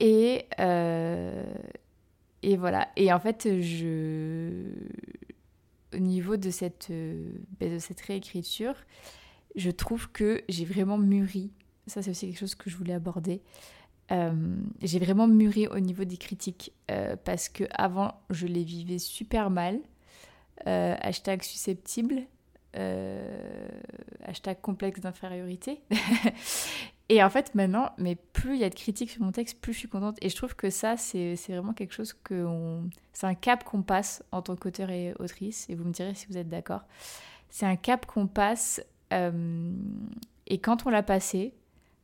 et, 0.00 0.46
et 2.52 2.56
voilà. 2.56 2.88
Et 2.96 3.12
en 3.12 3.20
fait, 3.20 3.60
je, 3.60 4.72
au 5.94 5.98
niveau 5.98 6.36
de 6.36 6.50
cette, 6.50 6.90
ben, 6.90 7.72
de 7.72 7.78
cette 7.78 8.00
réécriture, 8.00 8.74
je 9.56 9.70
trouve 9.70 10.10
que 10.10 10.42
j'ai 10.48 10.64
vraiment 10.64 10.98
mûri 10.98 11.52
ça, 11.86 12.02
c'est 12.02 12.10
aussi 12.10 12.26
quelque 12.26 12.38
chose 12.38 12.54
que 12.54 12.70
je 12.70 12.76
voulais 12.76 12.94
aborder. 12.94 13.42
Euh, 14.12 14.56
j'ai 14.82 14.98
vraiment 14.98 15.26
mûri 15.26 15.66
au 15.66 15.80
niveau 15.80 16.04
des 16.04 16.16
critiques 16.16 16.72
euh, 16.90 17.16
parce 17.24 17.48
que 17.48 17.64
avant 17.70 18.14
je 18.30 18.46
les 18.46 18.64
vivais 18.64 18.98
super 18.98 19.50
mal. 19.50 19.80
Euh, 20.66 20.94
hashtag 21.00 21.42
susceptible, 21.42 22.22
hashtag 24.24 24.60
complexe 24.60 25.00
d'infériorité. 25.00 25.80
et 27.08 27.22
en 27.22 27.28
fait 27.28 27.54
maintenant, 27.54 27.90
mais 27.98 28.16
plus 28.16 28.54
il 28.54 28.60
y 28.60 28.64
a 28.64 28.70
de 28.70 28.74
critiques 28.74 29.10
sur 29.10 29.22
mon 29.22 29.32
texte, 29.32 29.60
plus 29.60 29.72
je 29.72 29.80
suis 29.80 29.88
contente. 29.88 30.16
Et 30.22 30.28
je 30.28 30.36
trouve 30.36 30.56
que 30.56 30.70
ça, 30.70 30.96
c'est 30.96 31.36
vraiment 31.48 31.74
quelque 31.74 31.92
chose 31.92 32.12
que 32.12 32.46
c'est 33.12 33.26
un 33.26 33.34
cap 33.34 33.64
qu'on 33.64 33.82
passe 33.82 34.22
en 34.32 34.42
tant 34.42 34.56
qu'auteur 34.56 34.90
et 34.90 35.14
autrice. 35.18 35.66
Et 35.68 35.74
vous 35.74 35.84
me 35.84 35.92
direz 35.92 36.14
si 36.14 36.26
vous 36.26 36.38
êtes 36.38 36.48
d'accord. 36.48 36.82
C'est 37.50 37.66
un 37.66 37.76
cap 37.76 38.06
qu'on 38.06 38.26
passe. 38.26 38.82
et 39.12 40.58
quand 40.58 40.86
on 40.86 40.90
l'a 40.90 41.02
passé, 41.02 41.54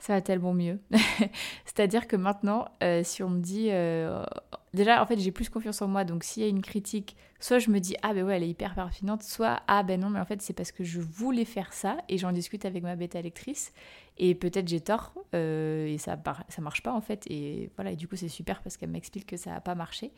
ça 0.01 0.15
va 0.15 0.21
tellement 0.23 0.55
mieux. 0.55 0.81
C'est-à-dire 1.67 2.09
que 2.09 2.17
maintenant, 2.17 2.67
euh, 2.83 3.03
si 3.05 3.23
on 3.23 3.29
me 3.29 3.41
dit... 3.41 3.69
Euh, 3.71 4.25
déjà, 4.73 5.03
en 5.03 5.07
fait, 5.07 5.19
j'ai 5.19 5.31
plus 5.31 5.49
confiance 5.51 5.81
en 5.83 5.89
moi, 5.89 6.05
donc 6.05 6.25
s'il 6.25 6.43
y 6.43 6.47
a 6.47 6.49
une 6.49 6.63
critique, 6.63 7.17
soit 7.39 7.59
je 7.59 7.71
me 7.71 7.79
dis, 7.79 7.97
ah 8.03 8.15
ben 8.15 8.25
ouais, 8.25 8.37
elle 8.37 8.43
est 8.43 8.49
hyper 8.49 8.75
pertinente, 8.75 9.23
soit, 9.23 9.63
ah 9.69 9.83
ben 9.83 10.01
non, 10.01 10.09
mais 10.09 10.19
en 10.19 10.25
fait, 10.25 10.41
c'est 10.41 10.55
parce 10.55 10.73
que 10.73 10.85
je 10.85 11.01
voulais 11.01 11.45
faire 11.45 11.73
ça, 11.73 11.99
et 12.09 12.17
j'en 12.17 12.33
discute 12.33 12.65
avec 12.65 12.83
ma 12.83 12.97
bêta 12.97 13.21
lectrice, 13.21 13.73
et 14.17 14.35
peut-être 14.35 14.69
j'ai 14.69 14.81
tort, 14.81 15.13
euh, 15.35 15.87
et 15.87 15.99
ça, 15.99 16.19
ça 16.49 16.63
marche 16.63 16.83
pas, 16.83 16.93
en 16.93 17.01
fait, 17.03 17.27
et 17.29 17.71
voilà, 17.77 17.93
et 17.93 17.97
du 17.97 18.09
coup, 18.09 18.17
c'est 18.17 18.29
super 18.29 18.63
parce 18.63 18.79
qu'elle 18.79 18.91
m'explique 18.91 19.27
que 19.27 19.37
ça 19.37 19.51
n'a 19.51 19.61
pas 19.61 19.75
marché. 19.75 20.13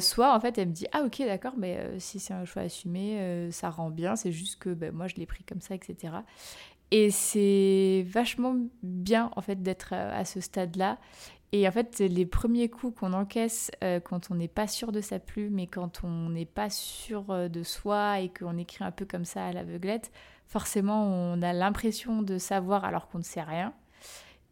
soit 0.00 0.34
en 0.34 0.40
fait 0.40 0.56
elle 0.56 0.68
me 0.68 0.72
dit 0.72 0.86
ah 0.92 1.02
ok 1.04 1.18
d'accord 1.26 1.52
mais 1.58 1.78
si 1.98 2.18
c'est 2.18 2.32
un 2.32 2.46
choix 2.46 2.62
assumé 2.62 3.50
ça 3.50 3.68
rend 3.68 3.90
bien 3.90 4.16
c'est 4.16 4.32
juste 4.32 4.58
que 4.58 4.70
ben, 4.70 4.94
moi 4.94 5.08
je 5.08 5.16
l'ai 5.16 5.26
pris 5.26 5.44
comme 5.44 5.60
ça 5.60 5.74
etc 5.74 6.14
et 6.90 7.10
c'est 7.10 8.04
vachement 8.08 8.56
bien 8.82 9.30
en 9.36 9.42
fait 9.42 9.62
d'être 9.62 9.92
à 9.92 10.24
ce 10.24 10.40
stade-là. 10.40 10.98
Et 11.52 11.66
en 11.66 11.72
fait, 11.72 12.00
les 12.00 12.26
premiers 12.26 12.68
coups 12.68 12.98
qu'on 12.98 13.14
encaisse 13.14 13.70
euh, 13.82 14.00
quand 14.00 14.30
on 14.30 14.34
n'est 14.34 14.48
pas 14.48 14.66
sûr 14.66 14.92
de 14.92 15.00
sa 15.00 15.18
plume 15.18 15.58
et 15.58 15.66
quand 15.66 16.04
on 16.04 16.28
n'est 16.28 16.44
pas 16.44 16.68
sûr 16.68 17.24
euh, 17.30 17.48
de 17.48 17.62
soi 17.62 18.20
et 18.20 18.28
qu'on 18.28 18.58
écrit 18.58 18.84
un 18.84 18.90
peu 18.90 19.06
comme 19.06 19.24
ça 19.24 19.46
à 19.46 19.52
l'aveuglette, 19.52 20.12
forcément 20.46 21.06
on 21.06 21.40
a 21.40 21.54
l'impression 21.54 22.20
de 22.20 22.36
savoir 22.36 22.84
alors 22.84 23.08
qu'on 23.08 23.18
ne 23.18 23.22
sait 23.22 23.42
rien. 23.42 23.72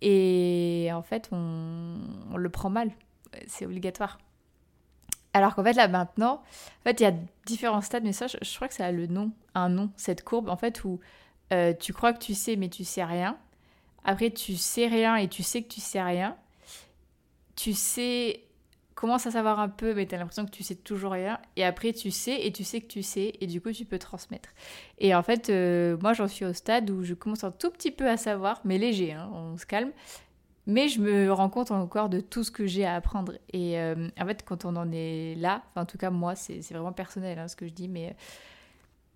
Et 0.01 0.89
en 0.93 1.03
fait, 1.03 1.29
on, 1.33 1.99
on 2.33 2.37
le 2.37 2.49
prend 2.49 2.71
mal. 2.71 2.91
C'est 3.47 3.67
obligatoire. 3.67 4.19
Alors 5.35 5.55
qu'en 5.55 5.65
fait, 5.65 5.75
là 5.75 5.89
maintenant, 5.89 6.43
en 6.81 6.83
fait, 6.85 7.01
il 7.01 7.03
y 7.03 7.07
a 7.07 7.15
différents 7.45 7.83
stades, 7.83 8.05
mais 8.05 8.13
ça, 8.13 8.27
je, 8.27 8.39
je 8.41 8.57
crois 8.57 8.69
que 8.69 8.75
ça 8.75 8.87
a 8.87 8.93
le 8.93 9.07
nom, 9.07 9.33
un 9.55 9.69
nom, 9.69 9.91
cette 9.97 10.25
courbe, 10.25 10.49
en 10.49 10.57
fait, 10.57 10.83
où 10.85 10.99
euh, 11.53 11.73
tu 11.73 11.93
crois 11.93 12.13
que 12.13 12.19
tu 12.19 12.35
sais, 12.35 12.57
mais 12.57 12.69
tu 12.69 12.85
sais 12.85 13.05
rien. 13.05 13.39
Après, 14.05 14.31
tu 14.31 14.57
sais 14.57 14.87
rien 14.87 15.17
et 15.17 15.29
tu 15.29 15.43
sais 15.43 15.63
que 15.63 15.69
tu 15.69 15.81
sais 15.81 16.03
rien. 16.03 16.37
Tu 17.57 17.73
sais, 17.73 18.47
commences 18.95 19.27
à 19.27 19.31
savoir 19.31 19.61
un 19.61 19.69
peu, 19.69 19.95
mais 19.95 20.07
tu 20.07 20.15
as 20.15 20.19
l'impression 20.19 20.47
que 20.47 20.51
tu 20.51 20.63
sais 20.63 20.75
toujours 20.75 21.13
rien. 21.13 21.39
Et 21.57 21.65
après, 21.65 21.93
tu 21.93 22.11
sais 22.11 22.47
et 22.47 22.53
tu 22.53 22.65
sais 22.65 22.81
que 22.81 22.87
tu 22.87 23.03
sais, 23.03 23.35
et 23.41 23.47
du 23.47 23.61
coup, 23.61 23.71
tu 23.71 23.85
peux 23.85 23.99
transmettre. 23.99 24.49
Et 24.99 25.15
en 25.15 25.23
fait, 25.23 25.51
euh, 25.51 25.97
moi, 26.01 26.15
j'en 26.15 26.27
suis 26.27 26.45
au 26.45 26.53
stade 26.53 26.91
où 26.91 27.05
je 27.05 27.15
commence 27.15 27.45
un 27.45 27.51
tout 27.51 27.71
petit 27.71 27.91
peu 27.91 28.09
à 28.09 28.17
savoir, 28.17 28.61
mais 28.65 28.79
léger, 28.79 29.13
hein, 29.13 29.31
on 29.33 29.57
se 29.57 29.67
calme. 29.67 29.93
Mais 30.69 30.89
je 30.89 31.01
me 31.01 31.33
rends 31.33 31.49
compte 31.49 31.71
encore 31.71 32.09
de 32.09 32.19
tout 32.21 32.43
ce 32.43 32.51
que 32.51 32.67
j'ai 32.67 32.85
à 32.85 32.97
apprendre. 32.97 33.35
Et 33.53 33.79
euh, 33.79 34.09
en 34.19 34.27
fait, 34.27 34.45
quand 34.45 34.65
on 34.65 34.75
en 34.75 34.91
est 34.91 35.37
là, 35.37 35.63
en 35.77 35.85
tout 35.85 35.99
cas, 35.99 36.11
moi, 36.11 36.35
c'est 36.35 36.61
vraiment 36.73 36.93
personnel 36.93 37.39
hein, 37.39 37.47
ce 37.47 37.55
que 37.55 37.69
je 37.69 37.73
dis, 37.73 37.89
mais 37.89 38.17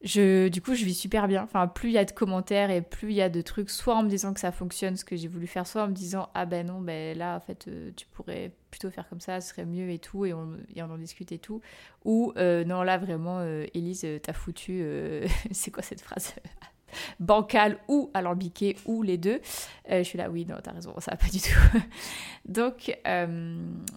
je, 0.03 0.49
du 0.49 0.63
coup, 0.63 0.75
je 0.75 0.85
vis 0.85 0.95
super 0.95 1.29
bien. 1.29 1.43
Enfin, 1.43 1.67
plus 1.67 1.91
il 1.91 1.93
y 1.93 1.99
a 1.99 2.05
de 2.05 2.11
commentaires 2.11 2.71
et 2.71 2.81
plus 2.81 3.11
il 3.11 3.17
y 3.17 3.23
a 3.23 3.29
de 3.29 3.41
trucs, 3.43 3.69
soit 3.69 3.95
en 3.95 4.03
me 4.03 4.09
disant 4.09 4.33
que 4.33 4.41
ça 4.41 4.51
fonctionne, 4.51 4.97
ce 4.97 5.05
que 5.05 5.15
j'ai 5.15 5.29
voulu 5.29 5.47
faire, 5.47 5.67
soit 5.67 5.83
en 5.83 5.89
me 5.89 5.93
disant 5.93 6.31
ah 6.35 6.47
ben 6.47 6.67
non, 6.67 6.81
ben 6.81 7.17
là, 7.17 7.37
en 7.37 7.41
fait, 7.41 7.69
euh, 7.69 7.91
tu 7.95 8.07
pourrais 8.07 8.53
plutôt 8.71 8.91
faire 8.91 9.07
comme 9.09 9.21
ça, 9.21 9.41
ce 9.43 9.51
serait 9.51 9.67
mieux 9.67 9.91
et 9.91 9.99
tout, 9.99 10.25
et 10.25 10.33
on, 10.33 10.57
en 10.79 10.99
discute 10.99 11.33
et 11.33 11.39
tout. 11.39 11.61
Ou 12.05 12.33
euh, 12.37 12.65
non, 12.65 12.83
là, 12.83 12.97
vraiment, 12.97 13.41
euh, 13.41 13.67
Élise, 13.75 14.07
t'as 14.23 14.33
foutu, 14.33 14.83
c'est 15.51 15.71
quoi 15.71 15.83
cette 15.83 16.01
phrase 16.01 16.35
Bancal 17.21 17.79
ou 17.87 18.11
alambiqué 18.15 18.77
ou 18.87 19.03
les 19.03 19.19
deux? 19.19 19.41
je 19.89 20.03
suis 20.03 20.17
là, 20.17 20.31
oui, 20.31 20.47
non, 20.47 20.57
t'as 20.63 20.73
raison, 20.73 20.95
ça 20.99 21.11
va 21.11 21.17
pas 21.19 21.29
du 21.29 21.41
tout. 21.41 21.79
Donc, 22.47 22.99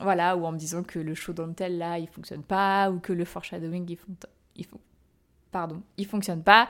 voilà, 0.01 0.35
ou 0.35 0.45
en 0.45 0.51
me 0.51 0.57
disant 0.57 0.83
que 0.83 0.99
le 0.99 1.15
show 1.15 1.33
tel 1.55 1.77
là, 1.77 1.97
il 1.97 2.07
fonctionne 2.07 2.43
pas, 2.43 2.91
ou 2.91 2.99
que 2.99 3.13
le 3.13 3.23
foreshadowing, 3.23 3.89
il, 3.89 3.95
font, 3.95 4.15
il, 4.55 4.67
pardon, 5.53 5.81
il 5.97 6.05
fonctionne 6.05 6.43
pas. 6.43 6.67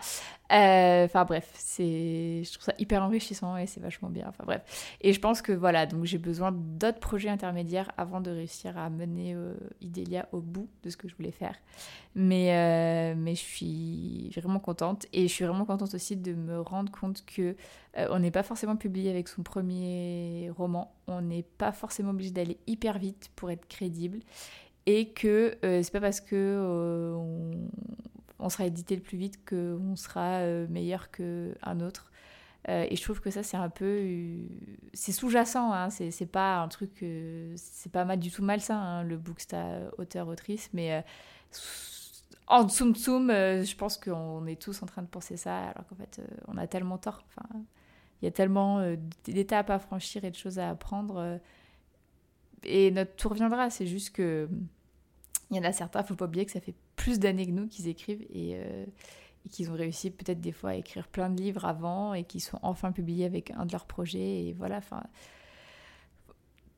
Euh, 0.51 1.05
enfin 1.05 1.25
bref, 1.25 1.49
c'est, 1.55 2.43
je 2.43 2.51
trouve 2.51 2.65
ça 2.65 2.73
hyper 2.77 3.01
enrichissant 3.01 3.57
et 3.57 3.65
c'est 3.65 3.79
vachement 3.79 4.09
bien. 4.09 4.25
Enfin 4.27 4.43
bref, 4.45 4.95
et 5.01 5.13
je 5.13 5.19
pense 5.19 5.41
que 5.41 5.51
voilà, 5.53 5.87
donc 5.87 6.03
j'ai 6.03 6.19
besoin 6.19 6.51
d'autres 6.51 6.99
projets 6.99 7.29
intermédiaires 7.29 7.91
avant 7.97 8.21
de 8.21 8.29
réussir 8.29 8.77
à 8.77 8.91
mener 8.91 9.33
euh, 9.33 9.55
Idélia 9.81 10.27
au 10.31 10.41
bout 10.41 10.69
de 10.83 10.91
ce 10.91 10.97
que 10.97 11.07
je 11.07 11.15
voulais 11.15 11.31
faire. 11.31 11.55
Mais 12.13 12.53
euh, 12.53 13.15
mais 13.17 13.33
je 13.33 13.41
suis 13.41 14.29
vraiment 14.35 14.59
contente 14.59 15.07
et 15.13 15.27
je 15.27 15.33
suis 15.33 15.45
vraiment 15.45 15.65
contente 15.65 15.95
aussi 15.95 16.17
de 16.17 16.33
me 16.33 16.59
rendre 16.61 16.91
compte 16.91 17.25
que 17.25 17.55
on 17.95 18.19
n'est 18.19 18.31
pas 18.31 18.43
forcément 18.43 18.75
publié 18.75 19.09
avec 19.09 19.27
son 19.27 19.43
premier 19.43 20.51
roman. 20.55 20.93
On 21.07 21.21
n'est 21.21 21.43
pas 21.43 21.71
forcément 21.71 22.11
obligé 22.11 22.31
d'aller 22.31 22.57
hyper 22.67 22.99
vite 22.99 23.31
pour 23.35 23.49
être 23.49 23.67
crédible 23.67 24.19
et 24.85 25.09
que 25.09 25.57
c'est 25.61 25.91
pas 25.91 26.01
parce 26.01 26.19
que 26.19 27.15
sera 28.49 28.65
édité 28.65 28.95
le 28.95 29.01
plus 29.01 29.17
vite 29.17 29.47
qu'on 29.47 29.95
sera 29.95 30.39
euh, 30.41 30.67
meilleur 30.67 31.11
qu'un 31.11 31.79
autre. 31.79 32.11
Euh, 32.69 32.85
et 32.89 32.95
je 32.95 33.03
trouve 33.03 33.19
que 33.21 33.29
ça, 33.29 33.43
c'est 33.43 33.57
un 33.57 33.69
peu. 33.69 33.85
Euh, 33.85 34.45
c'est 34.93 35.11
sous-jacent, 35.11 35.71
hein, 35.73 35.89
c'est 35.89 36.25
pas 36.25 36.59
un 36.59 36.67
truc. 36.67 37.05
c'est 37.55 37.91
pas 37.91 38.05
mal 38.05 38.19
du 38.19 38.31
tout 38.31 38.43
malsain, 38.43 38.77
hein, 38.77 39.03
le 39.03 39.17
booksta 39.17 39.91
auteur-autrice, 39.97 40.69
mais 40.73 41.03
en 42.47 42.67
tsum 42.67 42.95
tsum, 42.95 43.29
je 43.29 43.75
pense 43.75 43.97
qu'on 43.97 44.45
est 44.47 44.61
tous 44.61 44.81
en 44.83 44.85
train 44.85 45.01
de 45.01 45.07
penser 45.07 45.37
ça, 45.37 45.69
alors 45.69 45.85
qu'en 45.87 45.95
fait, 45.95 46.21
on 46.47 46.57
a 46.57 46.67
tellement 46.67 46.97
tort. 46.97 47.23
Enfin, 47.27 47.47
il 48.21 48.25
y 48.25 48.27
a 48.27 48.31
tellement 48.31 48.81
d'étapes 49.25 49.69
à 49.69 49.79
franchir 49.79 50.23
et 50.23 50.31
de 50.31 50.35
choses 50.35 50.59
à 50.59 50.69
apprendre. 50.69 51.39
et 52.63 52.91
notre 52.91 53.15
tour 53.15 53.33
viendra, 53.33 53.69
c'est 53.69 53.87
juste 53.87 54.11
que. 54.15 54.49
Il 55.51 55.57
y 55.57 55.59
en 55.59 55.63
a 55.63 55.73
certains, 55.73 56.01
faut 56.03 56.15
pas 56.15 56.25
oublier 56.25 56.45
que 56.45 56.51
ça 56.51 56.61
fait 56.61 56.73
plus 56.95 57.19
d'années 57.19 57.45
que 57.45 57.51
nous 57.51 57.67
qu'ils 57.67 57.87
écrivent 57.87 58.25
euh, 58.35 58.85
et, 59.45 59.49
qu'ils 59.49 59.71
ont 59.71 59.75
réussi 59.75 60.11
peut-être 60.11 60.41
des 60.41 60.51
fois 60.51 60.71
à 60.71 60.75
écrire 60.75 61.07
plein 61.07 61.29
de 61.29 61.41
livres 61.41 61.65
avant 61.65 62.13
et 62.13 62.23
qui 62.23 62.39
sont 62.39 62.59
enfin 62.61 62.91
publiés 62.91 63.25
avec 63.25 63.51
un 63.51 63.65
de 63.65 63.71
leurs 63.71 63.85
projets. 63.85 64.45
Et 64.45 64.53
voilà. 64.53 64.81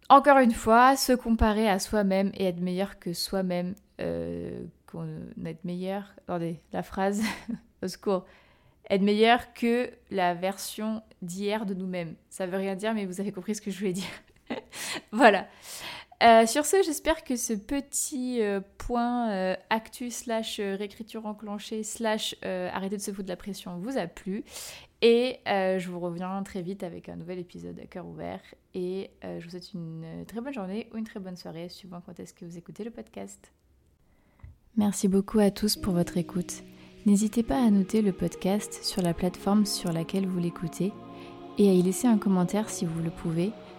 Encore 0.10 0.38
une 0.40 0.54
fois, 0.54 0.96
se 0.96 1.14
comparer 1.14 1.70
à 1.70 1.80
soi-même 1.80 2.32
et 2.36 2.46
être 2.46 2.62
meilleur 2.62 3.00
que 3.00 3.14
soi-même, 3.14 3.76
qu'on 3.98 5.08
être 5.46 5.64
meilleur. 5.64 6.14
Attendez, 6.20 6.60
la 6.74 6.84
phrase, 6.84 7.22
au 7.84 7.88
secours. 7.88 8.26
Être 8.90 9.02
meilleur 9.02 9.54
que 9.54 9.90
la 10.12 10.36
version 10.36 11.02
d'hier 11.22 11.66
de 11.66 11.74
nous-mêmes. 11.74 12.16
Ça 12.30 12.46
veut 12.46 12.58
rien 12.58 12.76
dire, 12.76 12.94
mais 12.94 13.06
vous 13.06 13.20
avez 13.20 13.32
compris 13.32 13.56
ce 13.56 13.62
que 13.62 13.72
je 13.72 13.80
voulais 13.80 13.94
dire. 13.94 14.06
voilà. 15.12 15.48
Euh, 16.24 16.46
sur 16.46 16.66
ce, 16.66 16.78
j'espère 16.84 17.24
que 17.24 17.36
ce 17.36 17.54
petit 17.54 18.42
euh, 18.42 18.62
point 18.78 19.30
euh, 19.32 19.56
actu 19.70 20.10
slash 20.10 20.60
réécriture 20.60 21.26
enclenchée 21.26 21.84
slash 21.84 22.36
arrêter 22.42 22.98
de 22.98 23.02
se 23.02 23.12
foutre 23.12 23.26
de 23.26 23.30
la 23.30 23.36
pression 23.36 23.78
vous 23.78 23.98
a 23.98 24.08
plu. 24.08 24.44
Et 25.02 25.40
je 25.46 25.90
vous 25.90 26.00
reviens 26.00 26.42
très 26.44 26.62
vite 26.62 26.82
avec 26.84 27.10
un 27.10 27.16
nouvel 27.16 27.40
épisode 27.40 27.80
à 27.80 27.86
cœur 27.86 28.08
ouvert. 28.08 28.42
Et 28.74 29.12
je 29.24 29.44
vous 29.44 29.52
souhaite 29.52 29.74
une 29.74 30.26
très 30.28 30.42
bonne 30.42 30.54
journée 30.54 30.90
ou 30.94 30.98
une 30.98 31.04
très 31.04 31.20
bonne 31.20 31.36
soirée, 31.36 31.70
suivant 31.70 32.02
quand 32.04 32.20
est-ce 32.20 32.34
que 32.34 32.46
vous 32.46 32.58
écoutez 32.58 32.84
le 32.84 32.90
podcast. 32.90 33.52
Merci 34.78 35.08
beaucoup 35.08 35.40
à 35.40 35.52
tous 35.52 35.76
pour 35.76 35.94
votre 35.94 36.18
écoute. 36.18 36.64
N'hésitez 37.06 37.44
pas 37.44 37.64
à 37.64 37.70
noter 37.70 38.02
le 38.02 38.14
podcast 38.14 38.84
sur 38.84 39.04
la 39.04 39.14
plateforme 39.14 39.66
sur 39.66 39.94
laquelle 39.94 40.26
vous 40.26 40.40
l'écoutez 40.40 40.92
et 41.60 41.70
à 41.70 41.74
y 41.74 41.82
laisser 41.84 42.08
un 42.08 42.18
commentaire 42.18 42.70
si 42.70 42.86
vous 42.86 43.02
le 43.02 43.12
pouvez 43.12 43.52